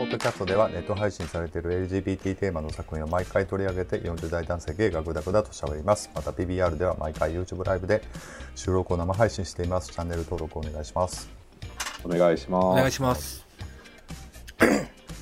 [0.00, 8.00] ポッドキャストではネット配信されている LGBT テーマの作品を毎回取り上げて40代男性芸がグダグダと喋りますまた PBR では毎回 YouTube ライブで
[8.54, 11.28] 収録を生配信していますチャンネル登録お願いします
[12.02, 12.64] お願いします。
[12.64, 13.46] お願いします。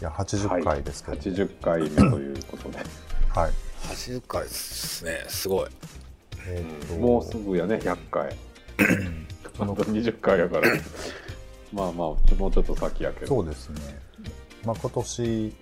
[0.01, 2.79] いや80回ですけど、80回目ということで、
[3.35, 3.53] はい、
[3.83, 5.25] 80回ですね。
[5.27, 5.69] すごい。
[6.47, 8.37] えーともうすぐやね、100回。
[9.59, 10.71] あと20回やから、
[11.73, 13.27] まあまあ、もうちょっと先やけど。
[13.27, 13.99] そうですね
[14.65, 15.57] まあ今年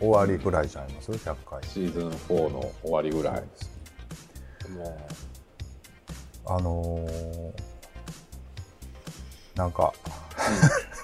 [0.00, 1.62] 終わりぐらいじゃあります100回。
[1.64, 3.42] シーズン4の終わりぐらい。
[4.72, 4.98] も
[6.46, 7.52] あのー
[9.56, 9.92] なんか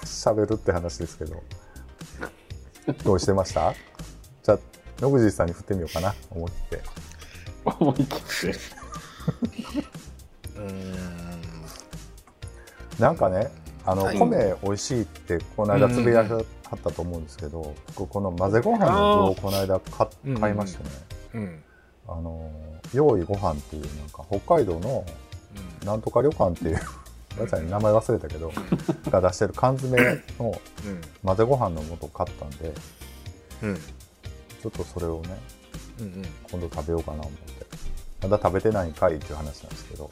[0.05, 1.43] 喋るって話ですけど。
[3.03, 3.73] どうしてました？
[4.43, 4.59] じゃあ
[5.01, 6.15] 野口さんに振ってみようかな。
[6.31, 6.81] 思って。
[7.65, 8.59] 思い切って。
[10.57, 10.93] う、ん。
[12.99, 13.51] なんかね
[13.85, 14.17] あの、はい。
[14.17, 16.23] 米美味しいってこの間つぶや
[16.69, 20.89] かったと思うんですけど、僕この混ぜご飯の具をこの間買うん買いましてね、
[21.35, 21.63] うん。
[22.07, 22.51] あの
[22.93, 25.05] 用意ご飯っていうなんか北海道の
[25.83, 26.79] なんとか旅館っていう
[27.37, 28.51] ごめん名前忘れたけど
[29.09, 30.01] が出してる缶詰
[30.39, 31.01] のうん。
[31.23, 32.73] 混ぜご飯の素を買ったんで
[33.63, 33.75] うん。
[33.75, 35.37] ちょっとそれをね
[35.99, 36.05] うん。
[36.05, 36.25] うん。
[36.51, 37.65] 今度食べようかな思って
[38.23, 40.09] まだ食べてないんかいっていう話なんですけど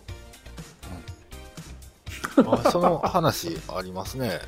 [2.36, 4.40] あ、その話ありますね。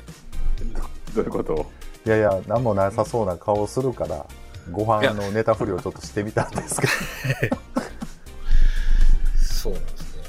[1.14, 1.66] どういうこと？
[2.06, 4.26] いやいや何もなさそうな顔するから
[4.70, 7.56] ご飯のネタ振りをちょっとしてみたんですけど
[9.36, 10.22] そうなんですね。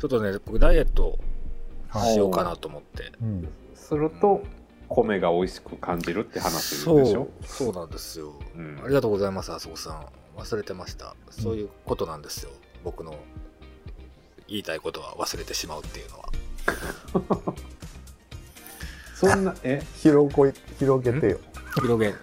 [0.00, 1.18] ちょっとね、僕ダイエット
[1.88, 3.12] はいしようかなと思って。
[3.20, 4.42] うんすると、
[4.88, 8.32] 米が美味しく感じるって話そうでしょ？、そうなんですよ。
[8.56, 10.06] うんありがとうございます、あそこさん。
[10.40, 11.14] 忘れてました。
[11.30, 12.50] そういうことなんですよ。
[12.82, 13.14] 僕の
[14.48, 17.54] 言いたいことは忘れてしまうっていうのは。
[19.14, 21.40] そんな、 え、広こい広げてよ。
[21.76, 22.14] 広げ。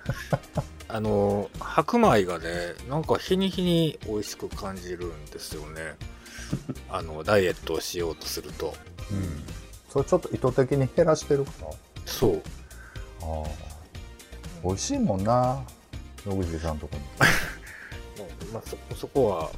[0.87, 5.95] あの白米がねなんか日に日に美味しく感じるんですよね。
[6.91, 8.75] あのダイエットをしようとすると。
[9.09, 9.43] うん。
[9.89, 11.67] それちょっと意図的に減らしてるかな？
[12.05, 12.41] そう。
[13.21, 13.49] あー
[14.63, 15.63] 美味しいもんな
[16.25, 17.03] 野口さんとこに、
[18.53, 19.49] まあ、そそこは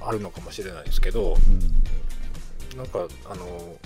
[0.00, 1.36] ああるのかもしれないですけど。
[2.76, 3.76] なんかあの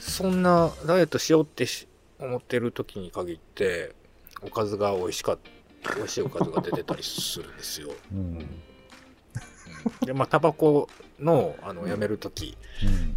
[0.00, 1.86] そんなダイエットしようってし
[2.18, 3.94] 思ってる時に限って
[4.42, 5.38] おかずが美味しかっ
[5.82, 7.92] た美味しいおかずが出てたりするんですよ。
[8.12, 8.18] うん。
[8.18, 10.06] うん。
[10.06, 12.56] でまあタバコのあのやめる時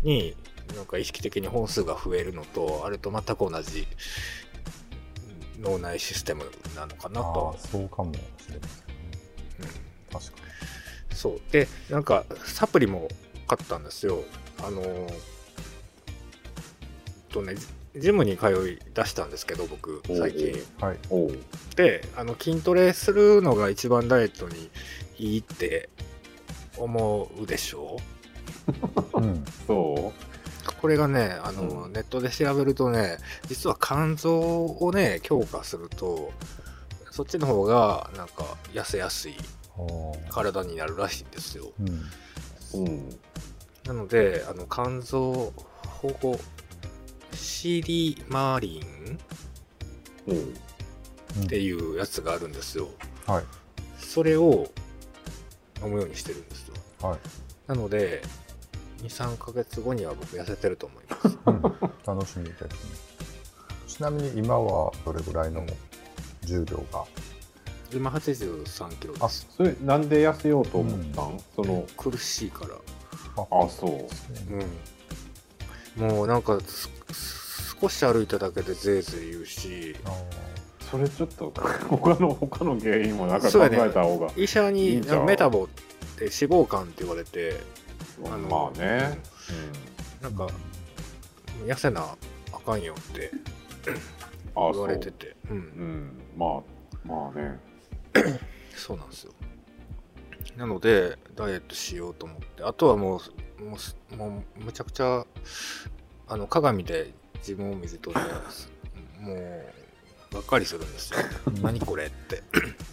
[0.03, 0.09] うん。
[0.09, 0.35] に
[0.75, 3.88] なんか意識的に本数が増えるのとあれと全く同じ
[5.59, 6.44] 脳内システム
[6.75, 7.55] なのかなあと。
[7.55, 8.63] あ、そうかもしれませんね。
[9.59, 10.19] うん。
[10.19, 10.38] 確か
[11.11, 11.41] そう。
[11.51, 13.07] でなんかサプリも
[13.47, 14.23] 買ったんですよ。
[14.63, 15.13] あのー
[17.29, 17.55] とね
[17.95, 20.47] ジジムに通い出したんですけど僕最近。
[20.53, 20.97] にはい。
[21.09, 21.38] おう。
[21.75, 24.69] であの筋トレするのが一番ダイエットに
[25.17, 25.89] いいって
[26.78, 27.97] 思うでしょ？
[29.16, 29.45] うん。
[29.67, 30.81] そう？
[30.81, 31.94] これがねあの、うん。
[31.94, 33.17] ネットで調べるとね
[33.47, 36.31] 実は肝臓をね強化すると
[37.11, 39.35] そっちの方がなんか痩せやすい
[40.29, 41.72] 体になるらしいんですよ。
[41.79, 43.19] うんうん。
[43.85, 45.53] なのであの肝臓
[46.01, 46.39] 保護
[47.35, 49.19] シリマリン？
[50.28, 50.38] うん。
[50.38, 50.53] うん
[51.44, 52.88] っていうやつがあるんですよ。
[53.28, 53.44] はい。
[54.00, 54.72] それを
[55.84, 56.75] 飲むようにしてるんですよ。
[57.01, 57.19] はい、
[57.68, 58.22] なので
[59.03, 61.38] 23ヶ月後には僕痩せてると思います。
[61.46, 61.62] うん、
[62.06, 62.69] 楽しみですね。
[63.85, 65.66] ちなみに今はどれぐらいの
[66.44, 67.03] 重量が？
[67.94, 72.75] 今83キロであすそれ、なんで痩せようと思ったん、その、苦しいから。
[73.38, 74.07] あ、そう。
[76.00, 76.90] うん、もうなんかす
[77.81, 80.11] 少し歩いただけでぜいぜい言うしあ
[80.91, 81.51] それちょっと、
[81.89, 84.31] 他の、他の原因もなんか考えた方が。
[84.38, 87.59] 医者にメタボって脂肪肝って言われて
[88.23, 89.19] あのまあね。
[90.21, 90.47] なんか
[91.66, 92.16] 痩せな
[92.53, 93.31] あかんよって
[94.55, 95.57] 言われててうそう。
[95.57, 96.11] うんん。
[96.37, 97.59] まあ、まあね。
[98.75, 99.34] そうなんですよ
[100.57, 103.19] なのでダイエットしようと思ってあとはも
[103.59, 105.25] うもうすもうむちゃくちゃ
[106.27, 108.17] あの鏡で自分を見るとね
[109.22, 109.66] もう
[110.35, 111.19] がっかりするんですよ。
[111.63, 112.43] 何これって。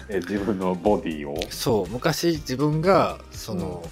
[0.08, 1.36] え、自分のボディを？
[1.50, 3.84] そう昔自分がその、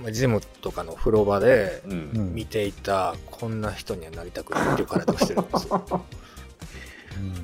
[0.00, 1.90] まあジムとかの風呂場でう。
[1.90, 2.30] うん。
[2.32, 5.84] ん見ていたこんな人にはなりたくないっていう体をしてるんですよ、
[7.16, 7.26] うん。
[7.26, 7.36] うん、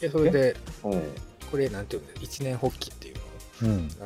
[0.00, 1.02] でそれでうん。
[1.50, 3.14] これなんていうんだ1年発起っていう
[3.62, 3.86] うん。
[3.86, 3.96] んて、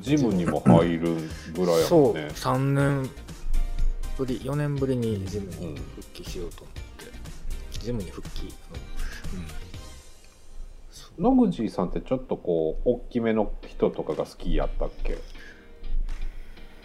[0.00, 1.16] ジムにも入る
[1.54, 2.28] ぐらいやそうもんね。
[2.34, 3.10] 3年
[4.16, 8.52] ぶり4年ぶりにジムうんに復帰しようと思って、ジムに復帰。
[11.18, 15.18] 野口さんってちょっとこう大きめの人とかが好きやったっけ？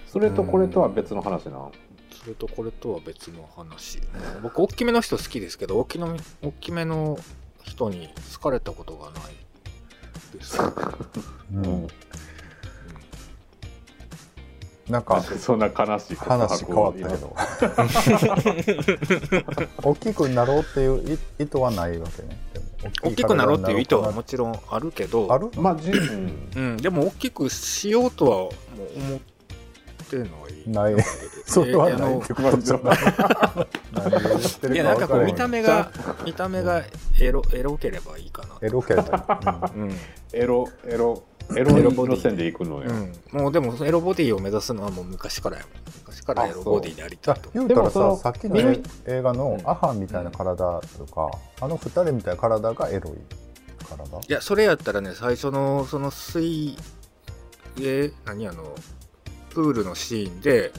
[0.07, 1.69] それとこれとは別の話な、
[2.21, 4.01] それとこれとは別の話、
[4.41, 7.18] 僕大きめの人好きですけど大きの大きめの
[7.63, 9.21] 人に好かれたことがない
[10.33, 10.57] です、
[11.53, 11.88] うんうん
[14.89, 17.36] なんか そんな悲しい話変わったけど。
[19.84, 22.39] 大きくなろうっていう意意図はないわけね。
[23.04, 25.31] 大きくなろうっていう意図は体もちろんあるけど。
[25.31, 25.51] ある？
[25.57, 28.51] まあじ、うんうん、でも大きくしようとはもう
[29.00, 29.19] 思っ
[30.10, 30.92] てない。
[30.95, 31.04] ない。
[31.45, 32.98] それはないってことじゃない。
[34.74, 35.92] いやなんかこう見た目目が
[36.25, 36.84] 見た目が
[37.19, 38.56] エロエロければいいかな。
[38.62, 39.92] エロければうん、
[40.34, 41.24] エロエロ
[41.56, 45.72] エロエロボディ路線で行くのよ、うん、もうでもエロボディを目指すのはもう昔からやもん。
[46.00, 47.50] 昔からエロボディでありたいと。
[47.54, 47.68] 言う。
[47.68, 48.82] たらでもそのささっきの映
[49.22, 53.14] 画のうんアハンみたいな体とか、あの二人みたいな体がエロい
[53.88, 54.20] 体？
[54.28, 56.76] いやそれやったらね最初のその水
[57.80, 58.76] 泳何あの
[59.50, 60.72] プールのシーンで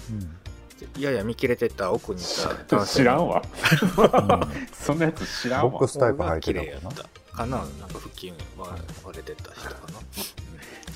[0.99, 2.99] やや見切れてた奥にいた男性。
[2.99, 3.43] 知らんわ。
[3.43, 3.47] う
[4.45, 5.71] んそんなやつ知らんわ。
[5.71, 7.57] ボックスタイプ履いて綺麗やたもんなったかな？
[7.59, 9.77] なんか腹筋は割れてた人かな、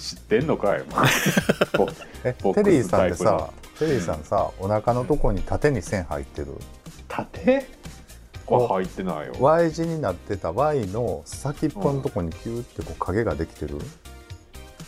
[0.02, 0.82] 知ってんのかい
[2.24, 6.48] えテリーさんってさテリーさんさ、お腹のとこに縦に線入ってる。
[7.08, 7.66] 縦？
[8.46, 9.34] は入ってないよ。
[9.38, 13.78] Y 字になってた Y の先っぽのとこにキューってこう影ができてる、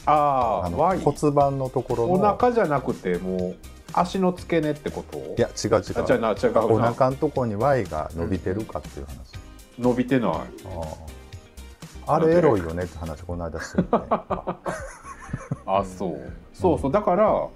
[0.05, 2.13] あああの Y 骨盤のところの。
[2.15, 3.57] お腹じゃなくてもう
[3.93, 5.19] 足の付け根ってこと？
[5.19, 5.79] いや違う違う。
[5.79, 6.65] あじゃあな違うな。
[6.67, 9.17] お腹のとこに Y が伸びてるかっていう話、
[9.79, 10.31] 伸びてない。
[10.33, 10.41] あ
[12.07, 13.89] ああれエロいよねって話この間してるね
[15.67, 16.33] あそう。
[16.53, 16.93] そうそう。
[16.93, 17.49] だから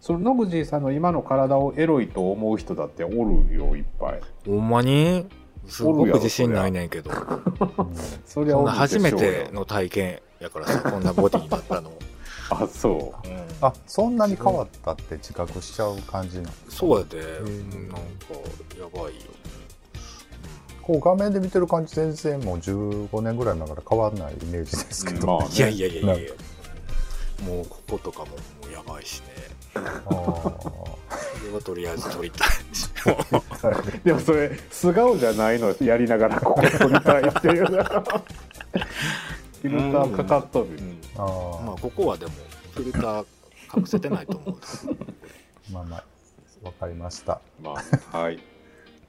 [0.00, 4.20] その野口さんの今の体をエロいと思う人だっておるよいっぱい。
[4.46, 5.26] ほんまに？
[5.66, 7.10] すごく自信ないねんけど。
[7.10, 7.94] う ん
[8.24, 11.90] そりゃ初めての体験やからさ こんなボディになったの、
[12.50, 13.28] あそう。
[13.28, 13.38] うん。
[13.60, 16.50] あそんなに変わったって自覚しちゃう感じなの？
[16.70, 17.18] そうやで、
[17.50, 17.98] んなんか
[18.78, 19.20] やばいよ、
[20.80, 25.54] こう画面で見てる感じ全然もう15年ぐらい前から変わらないイメージですけど、まあね。
[25.54, 26.30] いやいやいやいや
[27.44, 28.34] もうこことかもも
[28.68, 29.26] うやばいしね。
[29.74, 32.48] あそれはとりあえず撮りたい。
[32.48, 37.66] ーでもそれ素顔じゃないのやりながらここ撮りたいっていう。
[37.66, 40.98] フィルターかかっとる、うん。
[41.16, 41.62] あー。
[41.62, 42.32] まあここはでも
[42.74, 43.24] フィルター
[43.76, 44.58] 隠せてないと思う
[45.72, 46.04] まあまあ
[46.62, 47.40] わかりました。
[47.62, 47.74] ま
[48.12, 48.38] あはい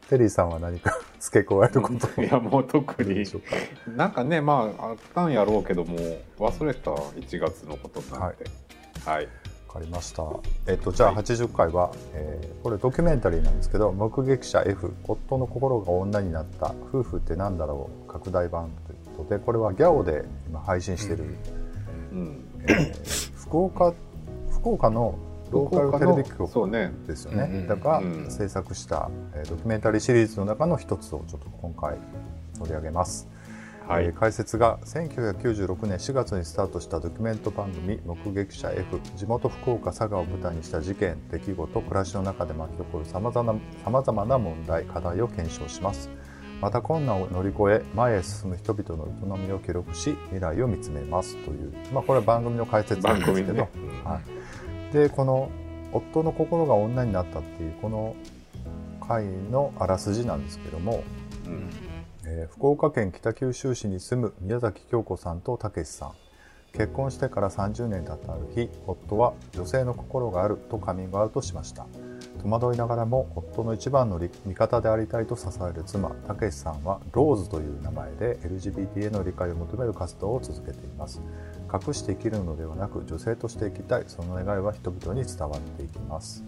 [0.10, 3.24] テリーさんは何か 付け加えることいやもう特に。
[3.96, 5.98] なんかねまああったんやろうけども
[6.40, 8.46] 忘れた1月のことになって。
[9.06, 9.26] はい、
[9.68, 10.24] わかりました。
[10.68, 21.24] えっと、じゃあ80回は、えーこれドキュメンタリーなんですけど、目撃者 F、夫の心が女になった夫婦ってなんだろう拡大版ということで、これはギャオで今配信してる、
[22.12, 23.94] うん、えー福岡、
[24.52, 25.18] 福岡の
[25.52, 26.92] ローカルテレビ局そうね。
[27.08, 27.44] ですよね。
[27.44, 28.32] うんうんだからうん。
[28.32, 31.98] 制作した、えードキュメンタリーシリーズの中の一つをちょっと今回
[32.58, 33.28] 取り上げます。
[33.88, 46.10] はい、えー解説が1996年4月にスタートしたドキュメント番組「目撃者 F」地元福岡佐賀を舞台にした事件出来事暮らしの中で巻き起こるさまざまな問題課題を検証します。
[46.62, 51.38] また困難を乗り越え前へ進む人々の営みを記録し未来を見つめます。
[51.46, 54.02] という、まあ、これは番組の解説なんですけど、番組ね。
[54.04, 54.20] はい、
[54.94, 55.50] でこの
[55.94, 58.16] 「夫の心が女になった」っていうこの
[59.08, 61.04] 回のあらすじなんですけども
[61.46, 61.70] うん。
[62.26, 66.12] えー福岡県北九州市に住む宮崎京子さんとたけしさん。
[66.74, 71.88] 結婚してから30年経ったある日夫は女性の心があるとカミングアウトしました。
[72.44, 81.22] 戸惑いながらも夫の一番の味方でありたいと支える妻たけしさんはローズという名前で LGBT への理解を求める活動を続けています
[81.72, 84.04] 隠して生きるのではなく女性として生きたい。
[84.08, 86.44] その願いは人々に伝わっていきます。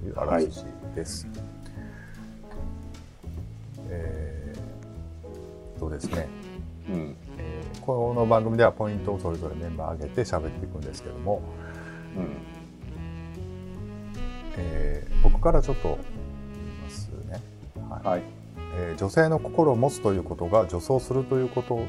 [0.00, 1.26] というあらすじです、
[3.88, 4.60] えー
[5.78, 6.28] そうですね。
[6.90, 7.16] うん。
[7.38, 11.40] えーこの番組ではポイントをそれぞれメンバー上げて喋っていくんですけども、
[12.16, 12.36] うん。
[14.58, 15.98] えー僕からちょっと
[16.54, 17.40] 言いますね、
[17.88, 18.06] はい。
[18.06, 18.22] はい。
[18.76, 21.80] えー女性の心を持つということが女装するということ、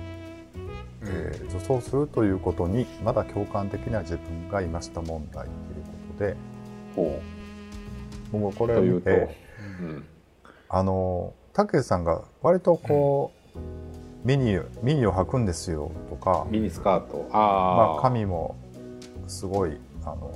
[1.04, 6.36] えー女装するということにまだ共感できない自分がいました問題ということで
[6.96, 7.22] ほ
[8.32, 9.38] 僕はこうというと、れを見て
[9.82, 10.06] うん。
[10.70, 17.28] あのたけしさんが割とこう、ミニミニを履くんですよとか、ミニスカート。
[17.32, 18.56] あまあ、あ、髪も
[19.28, 20.32] すごいあの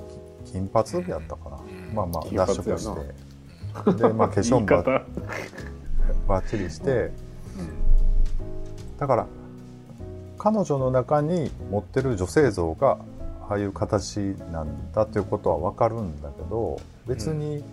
[0.45, 1.95] き金髪やったかな、うん。
[1.95, 3.93] まあまあ脱色して。
[3.93, 4.67] で、まあ、化粧も
[6.27, 7.11] ばっちりして。
[8.97, 9.27] だから
[10.45, 12.99] 彼女の中に持ってる女性像が
[13.49, 14.17] ああいう形
[14.51, 17.63] なんだということは分かるんだけど別に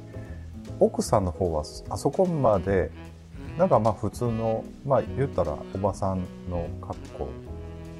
[0.80, 2.90] 奥さんの方はあそこまで
[3.58, 7.28] なんかまあ普通のまあ言ったらおばさんの格好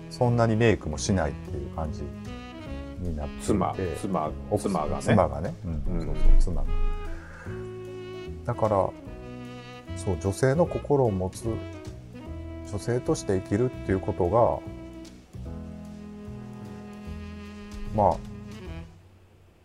[0.09, 2.03] そんなにメイクもしないっていう感じ
[3.07, 5.03] になって妻妻奥妻がね。
[5.03, 6.07] 妻がね、うんうん。
[6.07, 6.69] そうそう妻が。
[8.47, 8.91] だから
[9.99, 11.45] そう女性の心を持つ
[12.73, 14.59] 女性として生きるっていうことが
[17.95, 18.17] ま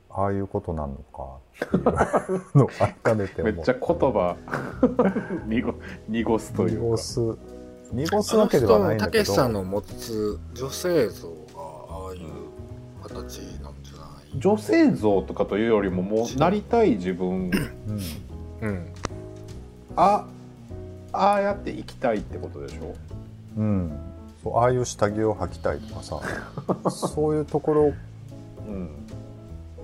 [0.10, 4.36] あああいうことなのかっていう のを改めて思めっちゃ言葉
[5.48, 5.74] 濁
[6.10, 6.84] 濁すというか。
[6.84, 7.38] 濁す。
[7.94, 9.24] 濁すわけではないんだけど。
[9.24, 11.34] たけしさんの持つ女性像が
[11.90, 14.40] ああいう形なんじゃない？
[14.40, 16.38] 女性像とかというよりももう。
[16.40, 17.52] なりたい自分。
[18.62, 18.68] うん。
[18.68, 18.86] うん。
[19.96, 20.26] あ
[21.20, 22.94] ああやって生きたいってことでしょ？
[23.58, 23.92] うん、
[24.44, 26.20] そうああいう下着を履きたいとかさ。
[26.92, 27.94] そういうところ
[28.68, 28.90] うん。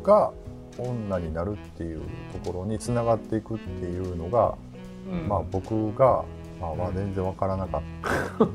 [0.04, 0.32] が
[0.78, 2.02] 女になるっていう
[2.44, 4.56] ところにつながっていくっていうのが、
[5.12, 5.28] うん。
[5.28, 6.24] まあ僕が、
[6.62, 7.82] まあ、まあ全然わからなかっ
[8.44, 8.46] た。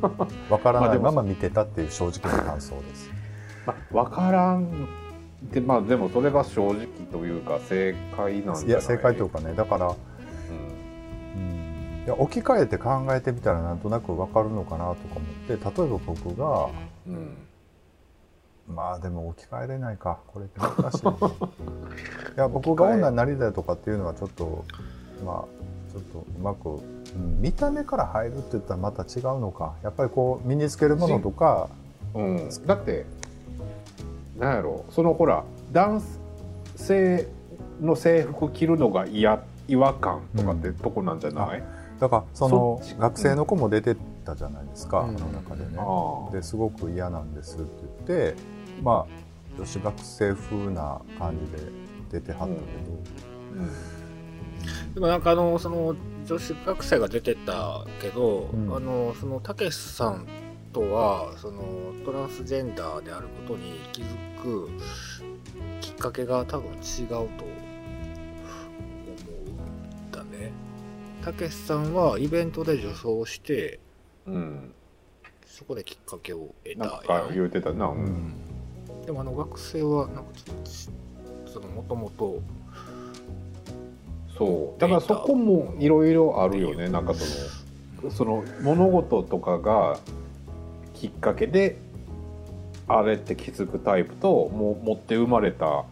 [0.54, 3.10] わからないまま見てたっていう正直な感想です。
[3.66, 4.88] まあ、分からん
[5.52, 8.66] でまあでもそれが正直というか正解なんじゃない？
[8.66, 9.52] いや正解というかね。
[9.54, 9.94] だから、
[12.08, 16.70] いや置き換えて考えてみたらなんとなくわかるのかなとか思って例えば僕が
[17.06, 17.36] うん。
[18.74, 21.12] まあでも置き換えれないかこれって難しい、ね、
[22.36, 24.64] いや僕が女になりたいとかっていうのはちょっと
[25.22, 29.74] まあちょっとうまく、うん、見た目から入るって言ったらまた違うのか。
[29.82, 31.68] やっぱりこう身につけるものとか
[32.14, 33.04] うん、だって
[34.38, 34.86] なんやろ。
[34.88, 36.02] そのほら男
[36.74, 37.28] 性
[37.82, 41.62] の制服着るのが嫌違和感とかってとこなんじゃない、
[42.00, 45.16] だからその学生の子も出てたじゃないですか、うん。
[45.16, 45.78] あの中でね。
[46.32, 47.66] ですごく嫌なんですって
[48.06, 48.40] 言って
[48.82, 51.58] まあ女子学生風な感じで
[52.12, 52.60] 出てはったけど、
[54.94, 58.74] でもなんかあのその女子学生が出てたけど、うん。
[58.74, 60.26] あのそのたけしさん
[60.72, 61.62] とはその
[62.04, 64.06] トランスジェンダーであることに気づ
[64.42, 64.68] く
[65.80, 67.26] きっかけが多分違うと
[71.22, 73.80] たけしさんはイベントで女装して
[74.26, 74.72] うん、
[75.46, 78.04] そこできっかけを得なんたか言うてたな、ううん。
[78.04, 78.34] ん
[79.06, 80.88] でもあの学生はなんかちょっとち
[81.50, 82.42] そのもともと
[84.36, 86.88] そうだからそこもいろいろあるよね。
[86.88, 87.24] なんかそ
[88.04, 89.98] のその物事とかが
[90.94, 91.78] きっかけで
[92.86, 95.84] あれって気づくタイプともう持って生まれた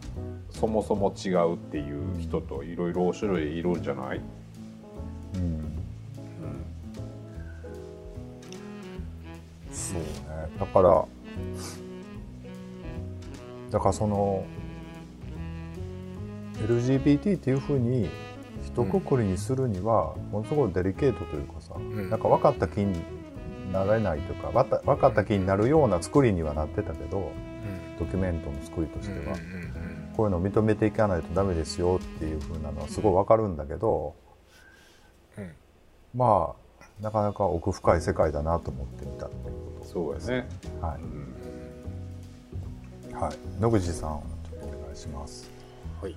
[0.50, 4.21] そもそも違うっていう人といろいろ種類いるんじゃない、
[5.37, 5.76] うん。
[9.73, 10.07] そうね。
[10.59, 11.07] だから
[13.71, 14.45] だからその
[16.66, 18.09] LGBT っていうふうに
[18.64, 22.11] 一括りにするにはものすごいデリケートというかさ、ん。
[22.11, 23.00] なんか分かった気に
[23.73, 24.50] なれないというか
[24.85, 27.33] 分かった気になるような作りにはなってたけど
[27.99, 29.37] ドキュメントの作りとしては、
[30.16, 34.25] こういうのを認めていかないとダメですよっていうふうなのはすごい分かるんだけど、うん
[36.16, 36.66] まあ
[37.02, 39.87] なかなか奥深い世界だなと思ってみたっていうこと。
[39.87, 40.49] そうやね、
[40.80, 41.35] はうん。
[43.11, 44.20] い、はい、野口さん
[44.50, 45.50] ちょっとお願いします。
[46.00, 46.16] はい、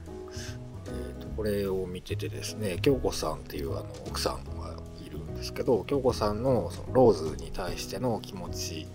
[0.87, 4.73] えー、とこれを見ててですね京子さんっていうあの奥さんが
[5.05, 8.87] いるんですけど京子さんのそのローズに対しての気持ち、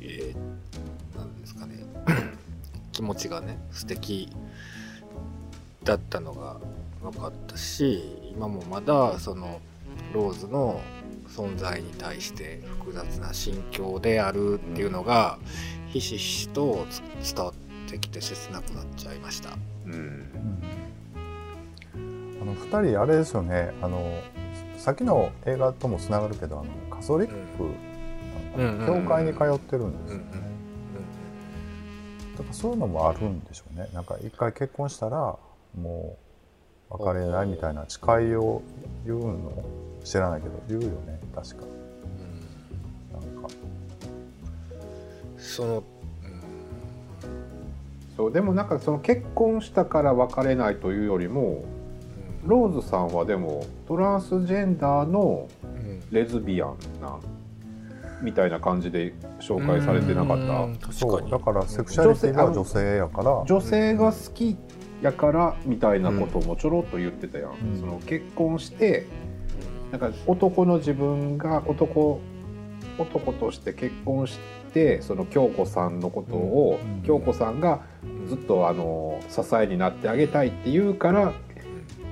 [0.00, 1.84] えーなんですかね。
[2.92, 4.32] 気持ちがね素敵
[5.84, 6.56] だったのが
[7.02, 8.02] 分かったし
[8.32, 9.60] 今もまだその
[10.16, 10.80] ローズの
[11.28, 15.38] 存在に対して複雑な心境であるっていうのが
[15.88, 16.86] ひしひしと
[17.20, 19.50] つ伝わってきて切なくなっちゃいました。
[19.84, 20.26] うん。
[22.40, 23.72] あの2人あれですよね。
[23.82, 24.22] あの
[24.78, 27.34] さっきの映画ともつながるけどあのカソリック、
[28.56, 28.78] うん。
[28.78, 30.42] うん教会に通ってるんですよね、うんう
[32.32, 32.36] ん。
[32.36, 33.88] だからそういうのもあるんでしょうね。
[33.92, 35.36] なんか一回結婚したら
[35.78, 36.16] も
[36.90, 38.62] う別れないみたいな誓いを
[39.04, 39.64] 言うの
[40.06, 40.62] 知らないけど。
[40.68, 41.18] 言うよね。
[41.34, 41.62] 確か。
[43.12, 43.48] なんか。
[45.36, 45.82] その、
[48.16, 51.64] そうでもなんかその結婚したから別れないというよりも
[52.46, 56.02] ローズさんはでもトランスジェンダーのうん。
[56.12, 57.18] レズビアンな
[58.22, 60.62] みたいな感じで紹介されてなかった。
[60.62, 60.94] うん確かに。
[60.94, 61.30] そう。
[61.30, 63.44] だからセクシャリティは女性やから。
[63.44, 64.56] 女性が好き
[65.02, 67.80] やからみたいなこともちょろっと言ってたやん、うん。
[67.80, 69.06] その結婚して
[69.92, 72.20] なんか男の自分が男
[72.98, 74.38] 男として結婚し
[74.72, 77.02] てその京子さんのことを、うん。
[77.02, 77.82] 京子さんが
[78.26, 81.32] ずっとあの支えになってあげたいって言うから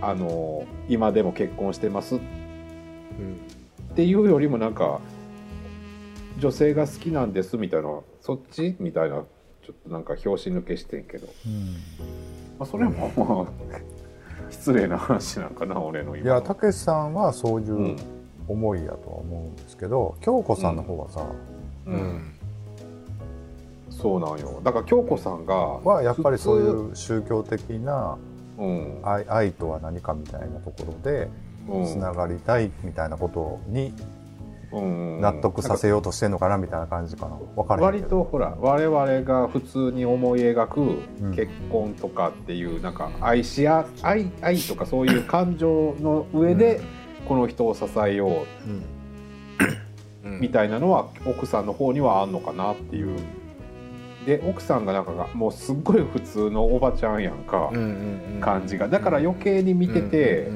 [0.01, 2.17] あの今でも結婚してます。
[2.17, 3.95] っうん。
[3.95, 5.01] ていうよりもなんか
[6.39, 8.77] 女性が好きなんですみたいなそっち？
[8.79, 9.25] みたいな
[9.65, 11.73] ちょっとなんか拍子抜けしてんけど、うん。
[12.59, 13.81] まあ、それもまあ
[14.65, 16.35] 失礼な話なんかな俺のい今の。
[16.37, 17.97] やたけしさんはそういううん。
[18.47, 21.25] 思いやとは思うんですけど京子さんの方はさ、
[21.87, 21.97] ううん。
[21.97, 22.35] ん
[23.91, 24.61] そうなんよ。
[24.63, 28.19] だから京子さんがはやっぱりそういう宗教的な
[28.59, 29.01] うん。
[29.03, 31.29] 愛愛とは何かみたいなところで
[31.69, 31.87] うん。
[31.87, 34.24] つながりたいみたいなことにうん
[34.83, 37.37] 納得させようとしてんのかなみたいな感じかな。
[37.57, 40.81] 分からへん割とほら我々が普通に思い描く
[41.21, 41.35] うん。
[41.35, 46.81] 結婚とかっていうなんか愛し合愛愛とかそういう感情の上で
[47.29, 48.45] この人を支えよ
[50.27, 50.29] う。
[50.29, 50.41] うん。
[50.41, 53.17] みたいなのは奥さんの方にはあんのかなっていう。
[54.27, 57.71] で奥さんがなんかがもうすっごい普通のおばちゃんやんか
[58.41, 58.89] 感じが。
[58.89, 60.51] だから余計に見てて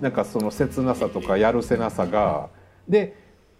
[0.00, 2.48] なんかその切なさとかやるせなさが
[2.88, 3.16] で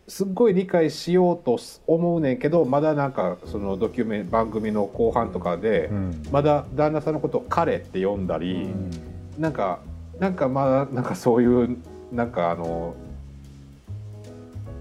[0.08, 6.22] すっごい理解しようと思うねんけどまだなんかそのドキュメン番組の後半とかでうん。
[6.30, 8.90] まだ旦那さんのことを「彼」って呼んだり、うん。
[9.38, 9.78] なんか
[10.18, 11.76] なんかまだなんかそういう
[12.12, 12.94] なんかあの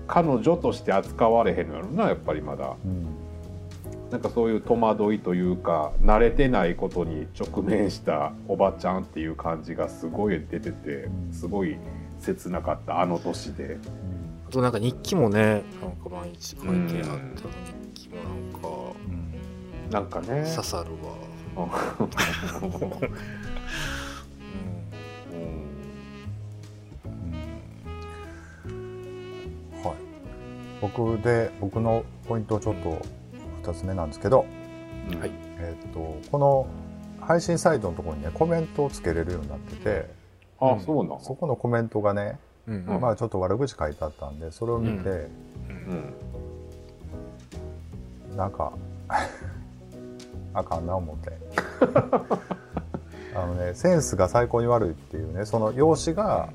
[0.07, 2.73] 彼女として扱われへんのやろなやっぱりまだ。
[2.83, 3.05] うん。
[4.11, 11.77] なんかそういう戸惑いというか慣れてないことに直面したおばちゃんっていう感じがすごい出ててすごい
[12.19, 13.77] 切なかったあの年で。
[14.51, 17.35] あとなんか日記もねなんか毎日書いてあったうん
[17.93, 18.67] 日記もなんか
[19.07, 19.89] うん。
[19.89, 20.43] なんかね。
[20.53, 20.91] 刺さる
[21.55, 21.65] わ、
[29.83, 33.01] はい、僕で僕のポイントちょっと
[33.63, 34.45] 2つ目なんですけど、
[35.09, 35.31] うんはい。
[35.59, 36.67] えー、とこの
[37.21, 40.09] 配信サイトのところにねコメントをつけれるようになってて
[40.59, 42.37] あそうなのそこのコメントがね、
[42.67, 43.01] うんうん。
[43.01, 45.27] まあちょっと悪口書いてあったんでそれを見て、うん。
[48.29, 48.37] うん。
[48.37, 48.71] なんか
[50.53, 51.31] あかんな思って。
[53.33, 56.49] あのねセンスが最高に悪いっていうねその容姿が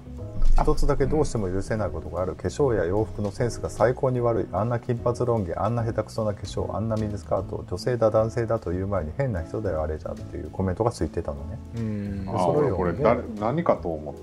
[0.60, 2.34] 一つだけどうしても許せないことがある。
[2.34, 4.46] 化粧や洋服のセンスが最高に悪い。
[4.52, 11.58] あんな金髪ロン毛あんな下手くそな化粧あんなミニスカート女性だ男性だという前に変な人だよあれじゃっていうコメントがついてたのね。
[11.76, 12.24] うん。
[12.34, 14.14] あそれを俺これ何かと思っ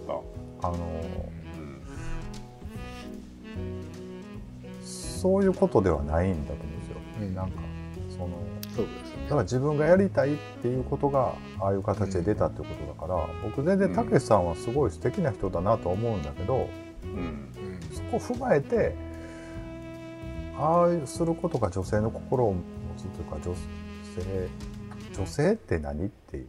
[0.62, 0.68] た。
[0.68, 0.78] あの
[5.24, 7.34] そういうことではないんだと思うんですよ、うん。
[7.34, 7.58] なんか
[8.10, 8.28] その
[8.76, 9.24] そうですね。
[9.24, 16.68] だから自分がやりたいっていうことがああいう形で出たっていうことだから、僕全然たけしさんはすごい素敵な人だなと思うんだけど
[17.04, 17.50] うん。
[17.94, 18.96] そこを踏まえて
[20.58, 22.62] ああすることが女性の心を持
[22.98, 24.50] つというか女性
[25.16, 26.48] 女性って何っていう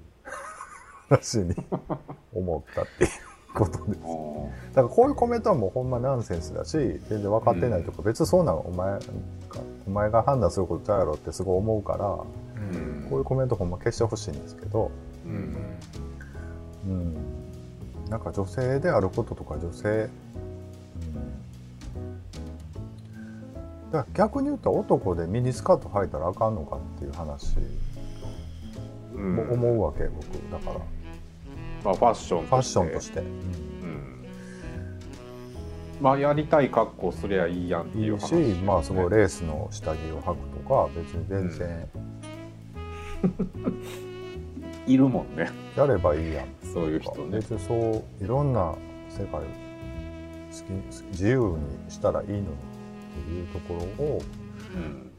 [1.08, 1.54] 話に
[2.32, 3.10] 思ったっていう
[3.54, 4.00] ことです。
[4.74, 6.76] だからこういうコメントはもうほんまナンセンスだし
[7.08, 9.00] 全然分かってないとか、別にそうなのお前が
[9.86, 13.06] お前が判断することちゃうやろってすごい思うからうん。
[13.08, 14.90] こういうコメントほんま消してほしいんですけど、
[15.24, 15.34] ううん。
[15.36, 15.56] ん
[16.86, 17.16] うん、
[18.10, 20.10] なんか女性であることとか女性、うん、
[23.92, 27.56] だから逆に言うと男でミニスカート履いたらあかんのかっていう話
[29.14, 29.36] うん。
[29.36, 30.24] も思うわけ、僕。
[30.50, 30.80] だから
[31.84, 34.24] まあファッションファッションとして、うん。
[36.00, 41.88] まあやりたい格好すりゃいいやんってうんいいいう話しまあすごいレースの下着を履くとか別に全然。
[44.86, 45.50] いるもんね。
[45.76, 46.46] やればいいやん。
[46.72, 47.36] そういう人ね。
[47.36, 48.74] 別にそういろんな
[49.08, 49.46] 世界を好
[51.00, 52.48] き自由にしたらいいのにっ
[53.26, 54.22] ていうところを、
[54.74, 55.13] うん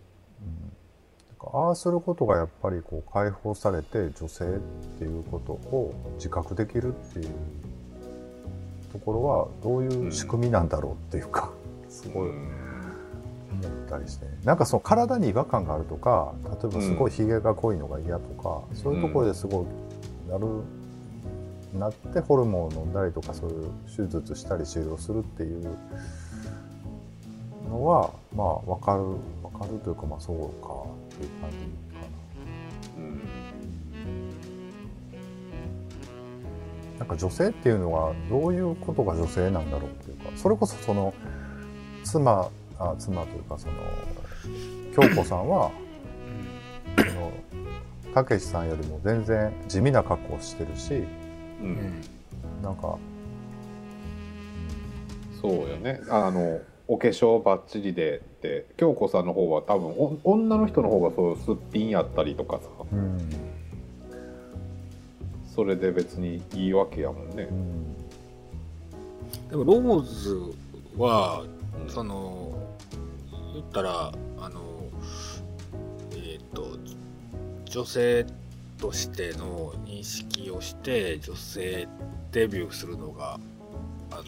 [1.54, 4.48] ああすることがやっぱりこう解放されて女性っ
[4.98, 7.30] ていうことを自覚できるっていう
[8.92, 11.52] ところはどういう仕組みなんだろうっていうか、
[11.90, 19.66] すごい思ったりして、なんかその体に違和感があるとか例えばすごいひげが濃いのが嫌とか、そういうところですごい
[20.32, 20.46] なる
[21.78, 25.78] なってホルモンを飲んだりとかそういう手術したり治療するっていう
[27.70, 29.04] のはまあ分かる
[29.44, 31.64] 分かるというかまあそうかっていう感じか
[32.98, 33.20] うん。
[33.20, 33.26] な。
[37.00, 41.14] なんか女性っていうのはどういうことが女性なんだろうっていうかそれこそその
[42.04, 42.50] 妻
[42.80, 43.74] あ妻というかその
[44.96, 45.72] 京子さんは
[46.98, 47.32] その
[48.14, 51.08] たけしさんよりも全然地味な格好をしてるしう
[51.64, 51.72] うん。
[51.74, 52.02] ん
[52.62, 52.98] なんか、
[55.42, 56.00] そうよね。
[56.10, 62.70] あのお化粧バッチリでって京子さんの方は多分お女の人の方がそうすっぴんやったりとかさ。
[62.92, 63.18] うん。
[65.56, 67.48] それで別にいいわけやもんね。
[67.50, 67.54] う。
[67.54, 67.96] ん。
[69.50, 70.54] でもローズ
[70.98, 71.44] は
[71.88, 72.56] その
[73.54, 74.62] 言ったらあの
[76.12, 76.78] えっ、と
[77.66, 78.26] 女性
[78.78, 81.88] としての認識をして女性
[82.32, 83.40] デビューするのが
[84.12, 84.24] あの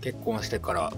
[0.00, 0.92] 結婚してから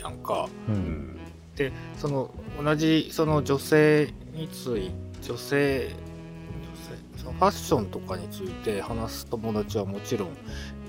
[0.00, 0.48] やんか。
[0.68, 0.78] ううん。
[0.78, 1.20] ん
[1.60, 2.30] でその
[2.62, 4.90] 同じその女性につい
[5.22, 5.96] 女性女
[7.16, 10.28] 性そのファッションとかについて話す友達はもちろん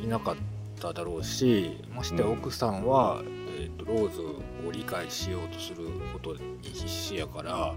[0.02, 0.36] いなかっ
[0.80, 3.22] ただろうしましてうん奥さんは、
[3.60, 4.22] えー、とローズ
[4.68, 7.76] を理解しようとすることに必死やから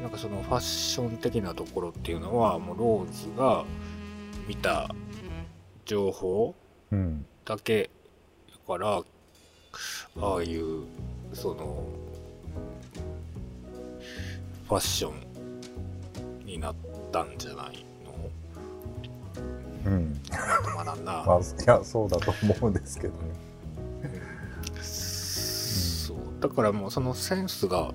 [0.00, 3.66] なんかそのファッション的なところっていうのはもうローズが
[4.48, 4.88] 見た
[5.84, 6.54] 情報
[6.90, 7.26] うん。
[7.44, 7.90] だけ
[8.50, 9.02] だから
[10.20, 10.84] ああいう
[11.32, 11.84] その
[14.68, 16.74] ファッションになっ
[17.12, 19.90] たんじゃないの？
[19.92, 20.20] うん。
[20.30, 23.18] 止まらんな、 まあいやそうだと思うんですけどね。
[24.82, 26.18] そう。
[26.40, 27.92] だからもうそのセンスが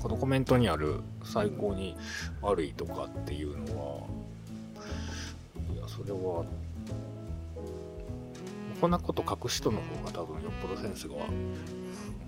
[0.00, 1.96] このコメントにある最高に
[2.40, 4.06] 悪いとかっていうのは
[5.72, 6.44] いやそれは
[8.82, 11.14] こんなこと書く人の方が多分よっぽどセンスが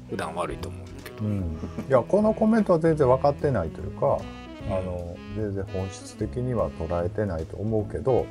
[0.08, 1.58] 普段悪いと思うんだけど、うん。
[1.88, 4.20] いやこのコメントは全然分かってないというか
[4.68, 8.26] あの全然本質的には捉えてないと思うけど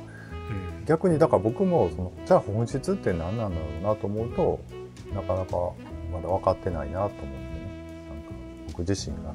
[0.86, 4.58] 逆にだから僕もそのじゃあ本質って何なんだろうなと思うと
[5.14, 5.56] なかなか
[6.10, 7.28] まだ分かってないなと思ってね。
[8.08, 8.30] なんか
[8.68, 9.34] 僕自身が。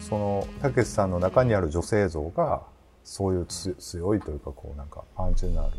[0.00, 2.62] そのたけしさんの中にある女性像が
[3.04, 5.76] そういうつ強いというかこうなんかパンチのある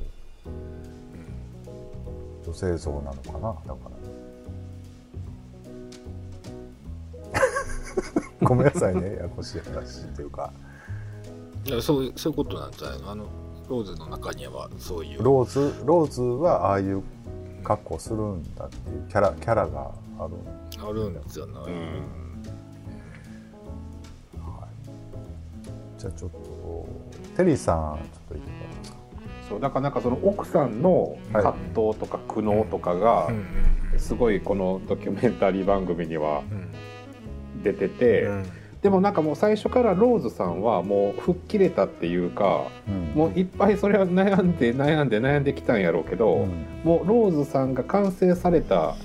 [2.45, 3.39] 女性像なのかな？
[3.39, 3.89] だから。
[3.89, 4.21] ね
[8.41, 9.15] ごめんなさいね。
[9.17, 10.51] ややこしい話っていうか。
[11.65, 13.11] いやそうそういうことなんじゃないの？
[13.11, 13.25] あの
[13.69, 15.23] ローズの中にはそういう。
[15.23, 15.73] ローズ？
[15.85, 17.03] ローズはああいう
[17.63, 20.33] 格好するんだっていうキャラキャラがある、
[20.83, 21.71] あるんじゃない、うん。
[24.39, 26.87] はい、じゃあちょっと
[27.37, 27.99] テリーさん
[28.29, 28.45] ちょっと
[29.51, 36.71] そうだからなんかその奥さんの葛藤とか苦悩とかがうんすごいこのドキュメンタリー番組にはうん。
[37.63, 38.45] 出てて、うん。
[38.81, 43.11] でもなんかもう最初からローズさんはもう吹っ切れたっていうかうん。
[43.13, 46.65] もういっぱいそれは悩んで悩んで悩んできたんやろうけど、うん。
[46.83, 48.95] もうローズさんが完成された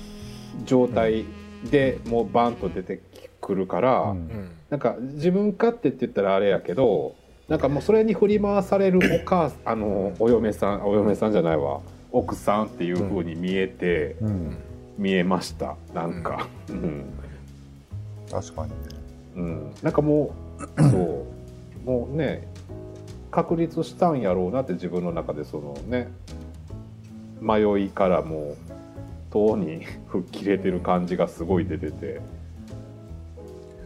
[0.65, 1.25] 状態
[1.71, 3.01] でもうバンと出て
[3.41, 4.51] くるから、うんうん。
[4.71, 7.17] なんか自分勝手って言ったらあれやけど
[7.49, 11.81] なんかもうそれに振り回されるお母さんあのお嫁さんお嫁さんじゃないわ
[12.11, 14.59] 奥さんっていう風に見えて、うん。
[14.99, 17.05] 見えましたなんか、うん
[18.31, 18.77] 確かにね。
[19.37, 20.35] うん、なんかも
[20.77, 21.27] うそ
[21.85, 22.49] うもうね
[23.31, 26.09] 確立したんやろうなって自分の中でそのね
[27.41, 28.57] 迷いからもう
[29.31, 32.21] とうに吹っ切れてる感じがすごい出てて、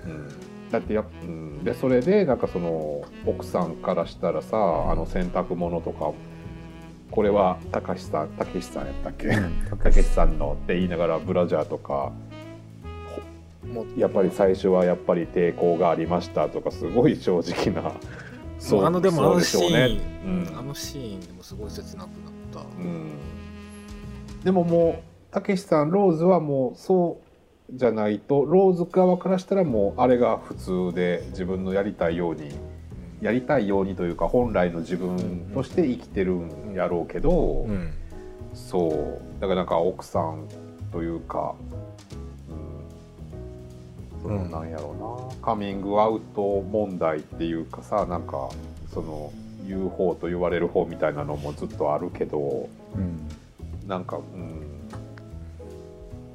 [0.07, 0.29] うん、
[0.71, 4.57] だってやっ、うん、でそれでなんかその奥さんからしたらさ
[4.91, 6.13] あの洗濯物とか
[7.11, 9.29] これはたかしさんたけしさんやったっけ？
[9.83, 10.07] たけし。
[10.07, 12.13] さんのって言いながらブラジャーとか
[13.97, 17.93] やっぱり最初はやっぱり抵抗がありましたとかすごい正直な
[18.59, 20.55] そうあのでもあのねうん。
[20.57, 22.13] あのシーンでもすごい切なくなっ
[22.53, 23.11] た、うん。
[24.45, 27.30] でももうたけしさんローズはもうそう
[27.73, 32.51] じゃないとローズ側からしたらもうあれが普通で自分のやりたいように
[33.21, 37.93] やりたいようにというか本来の自分として生きてるんやろうけど、うん。
[38.55, 40.49] そうだからなんか奥さん
[40.91, 41.55] というか、
[42.49, 48.49] うん、そのうんなんやろうな、カミングアウト問題っていうかさなんか
[48.93, 49.33] その
[49.69, 53.29] 言う方と言われる方みたいなのもずっとあるけどうん。
[53.87, 54.70] なんか、うん、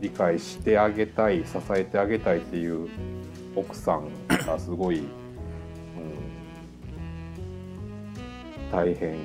[0.01, 2.89] 理解してあげたい支えてあげたいっていう
[3.55, 5.07] 奥さんがすごい、うん、
[8.71, 9.17] 大変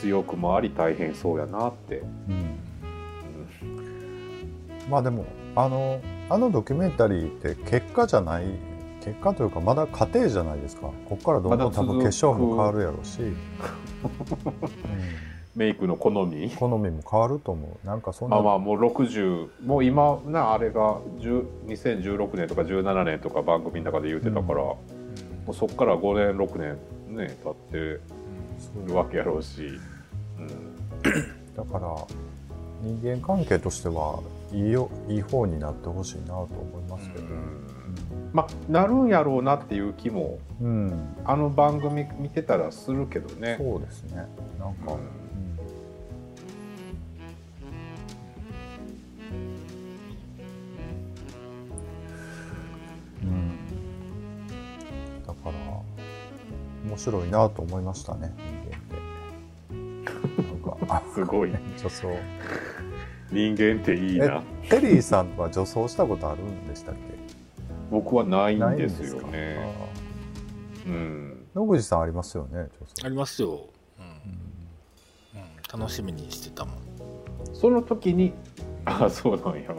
[0.00, 2.02] 強くもあり大変そうやなって。
[2.28, 2.58] うん。
[4.88, 8.44] まあでもあのあのドキュメンタリーって結果じゃない
[9.04, 10.82] 結果というかまだ過程じゃないですか。
[11.08, 13.34] ここからどんどん多分化粧も変わるやろうし、 うん
[15.56, 16.50] メイクの好み？
[16.50, 17.86] 好みも変わると思う。
[17.86, 24.78] なんかそんな、まあまあもう60もう今なあれが10 2016年とか17年とか番組の中で言ってたから、も
[25.48, 28.00] うそっから5年6年ね経ってる
[28.94, 29.62] わけやろうし、
[30.38, 30.76] うん。
[31.56, 31.96] だから
[32.82, 34.20] 人間関係としては
[34.52, 37.24] いいよいい方になってほしいなと思いますけど、
[38.32, 41.16] まあなるんやろうなっていう気もうん。
[41.24, 43.56] あの番組見てたらするけどね。
[43.58, 44.26] そうですね。
[44.58, 44.96] なんか、
[56.90, 58.80] 面白いなと思いましたね人間っ
[60.04, 62.08] てなんか すごい女装
[63.30, 64.42] 人間っていいな。
[64.68, 67.00] テリーさんは女装したことあるんでしたっけ？
[67.88, 69.72] 僕はないんないんでですよね。
[70.84, 71.46] うん。
[71.54, 73.48] 野口さんありますよね女装ありますよ。
[74.00, 75.40] うん。
[75.40, 76.74] うん、楽しみにしてたもん。
[77.52, 78.32] その時に、
[78.84, 79.70] あそうなんや。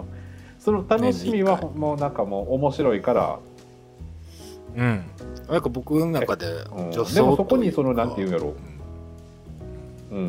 [0.57, 3.39] その楽しみはもうなんかもう面白いから、
[4.75, 5.03] うん。
[5.49, 8.53] なんか僕の中でうん女装でもそこにそのなんていうんやろ
[10.11, 10.27] うんうん。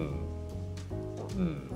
[1.36, 1.70] うん。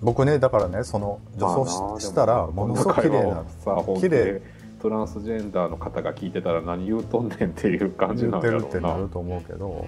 [0.00, 4.42] 僕ねだからねその女装ししたらものすごく綺麗なさ綺麗で
[4.80, 9.08] トランスジェンダーの方が聞いてたら何言うとんねんっていう感じ言ってなんやろうなるってなる。
[9.08, 9.86] と思うけど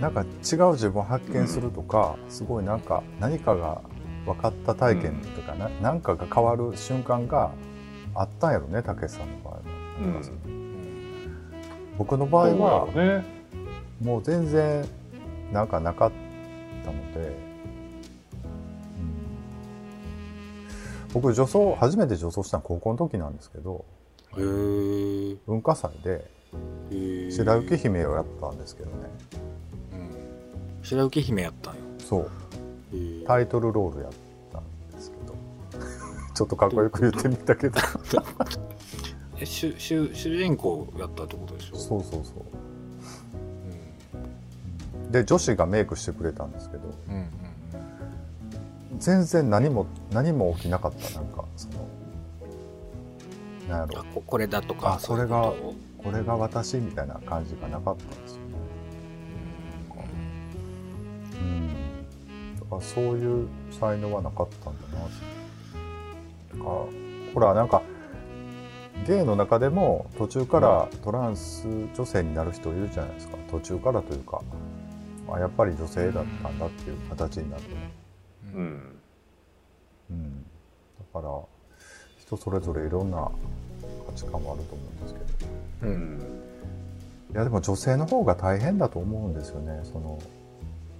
[0.00, 3.80] なんか違う自分を発見するとか、すごいなんか何かが
[4.26, 7.52] 分かった体験とか、ななんかが変わる瞬間が
[8.20, 9.60] あったんやろねたけしさんの場合は、
[10.00, 10.22] うん。
[11.98, 13.24] 僕の場合はね。
[14.02, 14.84] もう全然
[15.52, 16.12] なんかなかっ
[16.84, 17.36] たので、うん。
[21.14, 23.86] 僕女装初めて女装したの高校の時なんですけど
[24.34, 26.30] 文化祭で
[27.30, 28.96] 白雪姫をやったんですけどね。
[29.92, 30.10] うん。
[30.82, 31.80] 白雪姫やったんよ。
[31.98, 32.30] そう。
[33.26, 34.25] タイトルロールやったんですけど
[36.36, 37.80] ちょっとかっこよく言ってみたけど。
[39.40, 41.76] え主主主人公やったってことでしょ？
[41.76, 42.22] そうそうそう。
[45.04, 45.12] うん。
[45.12, 46.82] で女子がメイクしてくれたんですけど。
[47.08, 47.26] うんうん
[48.98, 51.20] 全然何も何も起きなかった。
[51.20, 51.74] なんかその
[53.68, 54.00] なんやろ。
[54.00, 54.94] あここれだとか。
[54.94, 58.54] あこれがここれが私みたいな感じがなかったんですよね。
[61.32, 62.56] とうん。
[62.58, 65.14] だからそういう才能はなかったんだなって
[66.62, 67.82] ほらなんか
[69.06, 73.36] ゲイの中でも途中からトランス女性になる人いるじゃないですか。
[73.50, 74.42] 途中からというか、
[75.28, 77.92] あ、やっぱり女性だったんだっていう形になるとね、
[78.54, 78.96] ううんん。
[80.10, 80.42] うん、
[81.14, 81.40] だから
[82.18, 83.30] 人それぞれいろんな
[84.06, 85.52] 価値観もあると思うんですけど。
[85.82, 86.42] うん。
[87.32, 89.80] いやでも女性の方が大変だと思うんですよね。
[89.84, 90.18] その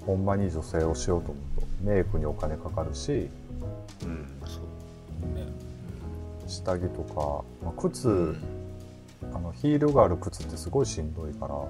[0.04, 1.66] ほんまに女性をしようと思うと。
[1.82, 3.28] メイクにお金かかるし。
[4.04, 4.28] うん。
[4.46, 4.75] そう
[5.20, 5.46] ね。
[6.46, 8.36] 下着とか、まあ、靴、うん。
[9.34, 11.68] あのヒールがある靴ってすごいしんどいから、うん。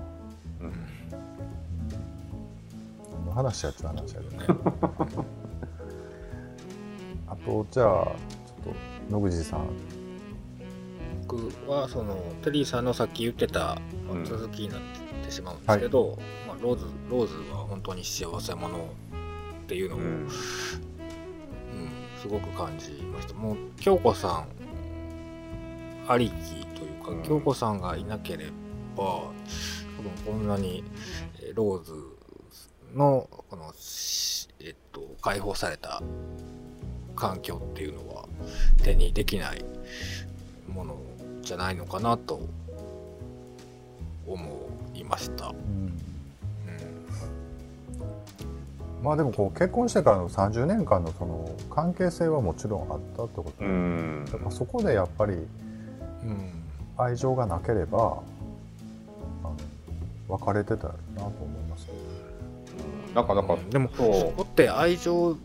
[3.13, 4.47] 何の話やっちゃう話やけどね
[7.29, 8.15] あとじゃあちょっ
[9.09, 9.69] と野口さん。
[11.29, 13.79] 僕はそのテリーさんのさっき言ってた、
[14.25, 14.81] 続きになっ
[15.25, 18.81] てしまうんですけど、まあ、ローズローズは本当に幸せ者っ
[19.67, 20.29] ていうのを、ううんん。
[22.21, 23.35] すごく感じました。
[23.35, 24.47] もう京子さん
[26.09, 27.23] ありきというか、うん。
[27.23, 28.47] 京子さんがいなけれ
[28.97, 29.33] ば多
[30.03, 30.85] 分こんなに
[31.41, 31.93] えーローズ
[32.95, 36.03] のこの、しえっと、解放された
[37.15, 38.27] 環境っていうのは
[38.83, 39.65] 手にできない
[40.69, 40.97] もの
[41.43, 42.41] じゃないのかなと
[44.27, 45.49] 思いました。
[45.49, 45.55] うん。
[45.55, 46.16] うん
[49.03, 54.25] まあでもこう結婚してからの30年間のその関係性はもちろんあったってこと、うん。
[54.31, 56.53] だからそこでやっぱりうん。
[56.99, 58.23] 愛情がなければ
[59.45, 59.57] あの
[60.29, 61.99] 別れてたなと思いますけど
[63.15, 64.15] なんか、なんかうん、でもそう。
[64.15, 65.37] そこって愛情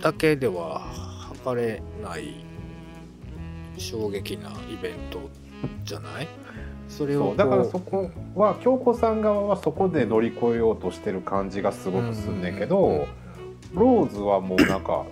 [0.00, 0.80] だけでは
[1.42, 2.44] 測れない
[3.76, 5.20] 衝撃なイベント
[5.84, 6.28] じゃない？
[6.96, 13.06] それをだからそこは京子さん側はそこで乗り越えようとしてる感じがすごくすんねんけど、
[13.74, 15.04] ローズはもうなんか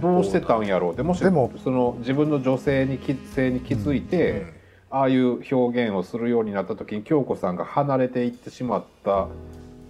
[0.00, 4.46] どうしてたんやろうでもしでもその自分の女性にき性に気づいて、
[4.90, 9.28] ああいう表現をするようになった時に京子さんが離れていってしまった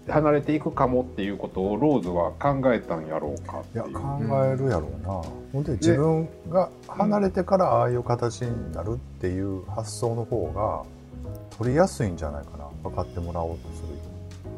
[0.08, 5.08] 離れていくかもっていうことをローズは考えたんやろうかいや考えるやろうな、
[5.52, 10.82] ほんで自分が離れてからああいう形になるっていう発想の方が
[11.56, 12.62] 取りやすいんじゃないかな。
[12.82, 13.88] 分かってもらおうとする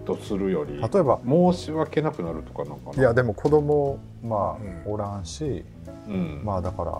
[0.07, 0.65] とするよ。
[0.65, 2.97] り例えば申し訳なくなるとかなんかな。
[2.97, 4.93] いやでも子供まあ、うん。
[4.93, 5.65] おらんし
[6.09, 6.93] うん、まあだから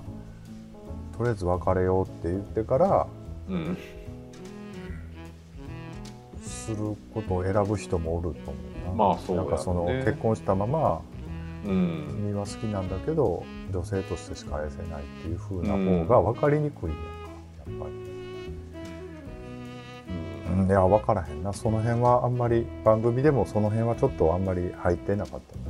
[1.17, 3.07] とりあえず別れようって言ってから
[3.49, 3.79] うん
[6.65, 9.05] することを選ぶ人もおると思うんな。
[9.05, 9.43] まあそうね。
[9.43, 11.03] なんかその結婚したまま
[11.67, 12.07] うん。
[12.09, 17.05] 君は好きなんだけど女性としてしか愛せないっていう風な方が分かりにくいやんか
[17.69, 17.95] やっぱり。
[20.47, 21.53] うん、いや分からへんな。
[21.53, 25.63] その辺はあんまり番組でもその辺はちょっとあんまり入ってなかったな、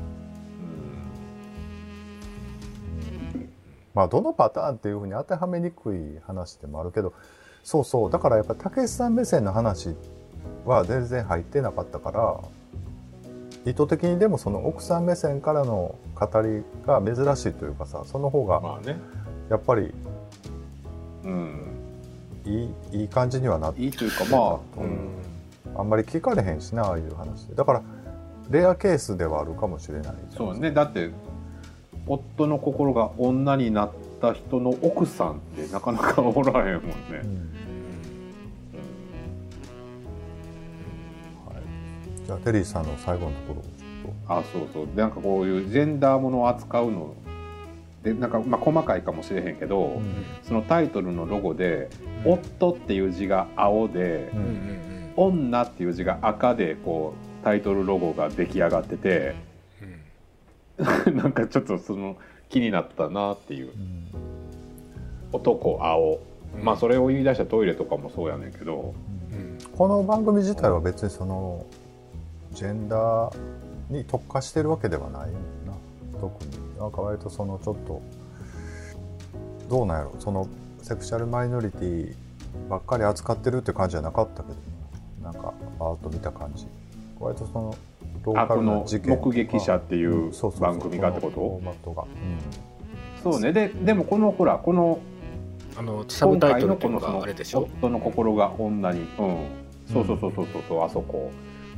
[3.35, 3.50] うん。
[3.94, 7.14] まあどのパターンっていうふうに当てはめにくい話でもあるけど
[7.62, 8.11] そうそう。
[8.11, 9.96] だからやっぱたけしさん目線の話
[10.64, 12.40] は全然入ってなかったから
[13.66, 18.80] 意図的にでもその奥さん目線からの語りが珍しいというかさその方が
[19.50, 19.92] やっぱり
[21.24, 21.61] うん。
[22.46, 24.90] いいいい感じにはなっていいというかまあ、うん。
[25.70, 25.80] うん。
[25.80, 27.54] あんまり聞かれへんしなああいう話で。
[27.54, 27.83] だから
[28.50, 30.70] レアケースではあるかもしれないそうね。
[30.70, 31.11] だって
[32.07, 37.63] 夫の心が女になった人の奥さんってなかなかおらへんもんね、うん
[42.25, 43.85] じゃあテリーさんの最後のところ
[44.29, 44.89] あそうそう。
[44.95, 47.15] なんかこういうジェンダーものを扱うの。
[48.03, 50.01] でなんかまあ細かいかもしれへんけど、
[50.43, 51.89] と、そのタイトルのロゴで
[52.25, 52.33] 「うん。
[52.33, 59.35] 夫」っていう字が青でううんうん「女」っていう字が赤でこうタイトルロゴが出来上がってて
[61.07, 61.17] うん。
[61.17, 62.17] なんかちょっとその
[62.49, 63.69] 気になったなっていう。
[63.69, 64.07] うん。
[65.33, 66.21] 男青。
[66.59, 66.65] うん。
[66.65, 68.95] まあそれを言い出したトイレとかもそうやねんけど。
[69.33, 69.59] うん。
[69.73, 71.65] この番組自体は別にその
[72.55, 73.37] ジェンダー
[73.90, 75.31] に特化してるわけではない
[75.67, 75.73] な
[76.21, 76.79] 特に。
[76.79, 78.03] なんか割とそのちょっと
[79.69, 80.49] どうなんやろその
[80.83, 82.14] セクシャルマイノリティ
[82.69, 84.57] ばっかり扱ってるって感じじゃなかったけど
[85.23, 86.67] なんかバーッと見た感じ。
[87.19, 87.75] 割とその
[88.25, 92.09] ローカルの事件目撃者っていう番組がってこと？
[93.23, 93.53] そうね。
[93.53, 94.99] ででもこのほらこの
[95.77, 99.01] あのサブタイトルのこのその夫の心が女に。
[99.01, 99.07] うん。
[99.93, 101.31] そうそうそうそうそうそうあそこ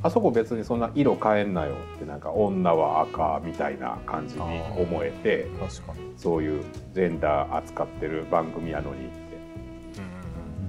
[0.07, 4.41] あそこ別にそんな色変えんなよってなんか女は赤みたいな感じに
[4.77, 6.65] 思えてうん、確かに、そういう
[6.95, 9.17] ジェンダー扱ってる番組やのにって。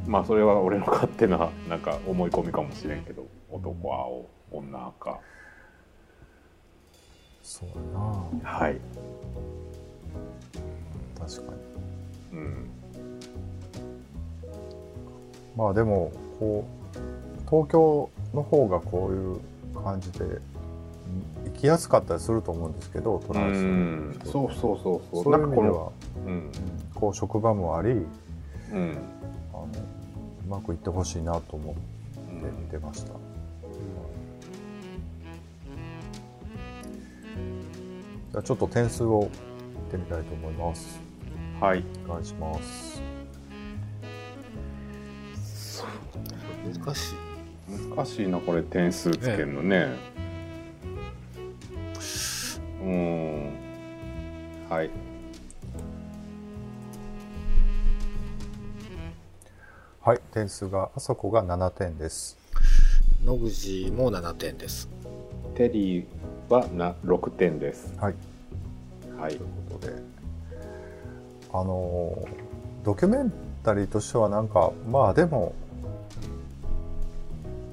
[0.05, 0.11] うん。
[0.11, 5.19] まあそれは俺の勝手ななんか思い込みかもしれんけど男青女赤。
[7.43, 8.49] そうやな。
[8.49, 8.77] はい。
[11.19, 11.53] 確か
[12.31, 12.37] に。
[12.37, 12.69] うん。
[15.55, 16.77] まあでもこう
[17.49, 19.39] 東京の方がこういう
[19.83, 20.41] 感じでうん
[21.45, 24.31] 行きやすかったりすると思うんですけどトうランスん。
[24.31, 25.23] そうそうそうそう。
[25.23, 25.91] そういう意味では、
[26.25, 26.51] うんうん。
[26.93, 27.93] こう職場もありう
[28.75, 28.97] ん。
[29.53, 29.67] あの
[30.45, 31.81] うまくいってほしいなと思って
[32.61, 39.29] 見てました、じゃあちょっと点数を
[39.85, 41.01] 見てみたいと思います。
[41.59, 41.83] はい。
[42.07, 43.01] お願いします。
[46.73, 47.26] 難しい
[47.67, 49.87] 難しいなこれ点数つけるのね。
[52.81, 53.53] うん。
[54.69, 54.89] はい。
[60.01, 62.37] はい点数があそこが7点です。
[63.25, 64.87] 野口も7点です。
[65.55, 66.05] テリー
[66.49, 67.93] はな6点です。
[67.99, 68.15] はい。
[69.19, 69.35] はい。
[69.35, 69.93] ということで。
[71.53, 72.27] あの
[72.83, 75.53] ドキュメンタリーとしてはなんかまあでも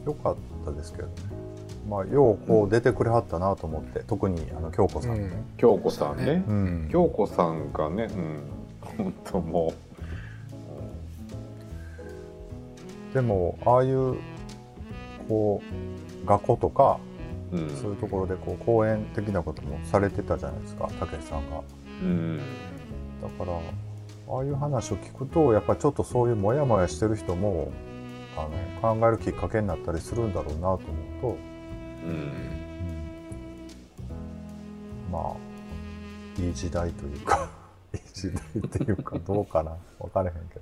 [0.06, 1.14] 良かったですけどね。
[1.88, 6.44] まあようこう出てくれはったなと思って、特にあの京子さんね、京子さんね。
[6.46, 6.88] うん。
[6.90, 8.42] 京子さんがねうん。
[8.96, 9.72] 本当も
[13.12, 14.16] でもああいう
[15.28, 15.62] こ
[16.22, 16.98] う学校とか
[17.52, 21.60] う、うん、そういうところでこう講演的なこともされてたじゃないですかたけしさんが。
[22.02, 22.38] うん。
[23.22, 23.52] だから
[24.36, 27.72] ああいう話を聞くとやっぱりちょっとそういうモヤモヤしてる人も
[28.36, 28.48] あ
[28.82, 30.78] の考えるきっかけになったりするんだろうなと思う
[31.20, 32.10] と、うん。
[32.10, 32.32] うん。
[35.12, 37.48] まあいい時代というか
[37.94, 39.76] いい時代っていうかどうかな。
[40.00, 40.60] 分からへんけど。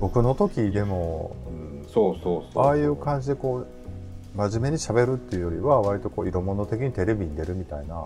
[0.00, 3.66] 僕の時でもうんそうそうそうああいう感じでこう
[4.36, 8.04] 真面目に喋るっていうよりは割とこう色物的にテレビに出るみたいな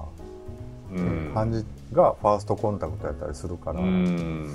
[0.92, 4.48] うん感じがファーストコンタクトやったりするから、ううん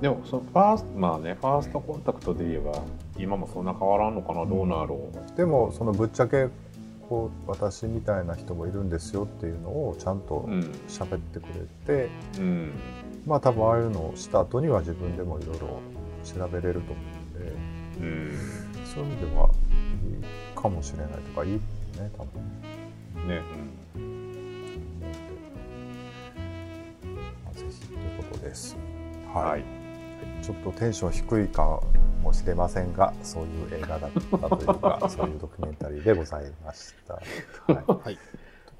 [0.00, 2.82] でもそのファーストまあねファーストコンタクトで言えば
[3.18, 6.48] 今もそんな変わらんのかなどうなろくでもそのぶっちゃけ
[7.10, 10.60] こう私みたいな人もいるんですよっていうのをちゃんとううん。
[10.88, 11.42] 喋ってく
[11.88, 12.72] れて、うん。
[13.26, 15.80] まあ多分ああいうのをした後には自分でもいろいろ
[16.24, 17.02] 調べれると思
[17.34, 17.52] うんで
[18.00, 18.38] うん。
[18.86, 19.48] そういう意味ではい
[20.20, 21.60] いかもしれないとかいいね
[22.16, 23.28] 多分。
[23.28, 23.42] ね。
[27.44, 28.76] まあぜひということです。
[29.34, 29.79] はい。
[30.42, 31.80] ちょっとテンション低いか
[32.22, 37.14] もしれませんがそういう映画だったというか そういうドキュメンタリーでございました。
[37.14, 37.84] はい、はい。
[37.86, 38.16] という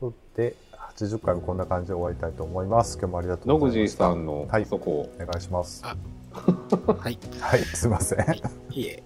[0.00, 0.54] ことで
[0.96, 2.98] 80回もこんな感じで終わりたいと思います。
[2.98, 4.04] 今日もありがと野口うございました。
[4.04, 5.82] さんのはいそこをお願いします。
[5.84, 5.96] あ
[6.32, 7.18] はい。
[7.40, 8.18] はい、すいません。
[8.18, 9.02] はいいえ。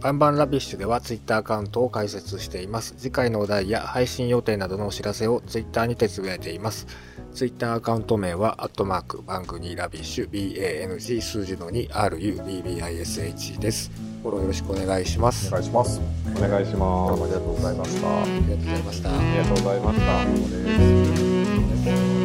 [0.00, 2.94] バンバンラビッシュでは Twitter アカウントを開設しています。
[2.98, 6.86] 次回のお題や配信予定などのお知らせを Twitter にてつぶやいています。
[7.34, 13.90] Twitter アカウント名は、アットマーク、バングニーラビッシュ、BANG 数字の 2RUBBISH です。
[14.22, 15.48] フォローよろしくお願いします。
[15.48, 16.00] お願いします。
[16.36, 18.22] お願いしますもありがとうございました。
[18.22, 19.10] ありがとうございました。
[19.10, 19.98] ありがとうございまし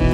[0.04, 0.09] た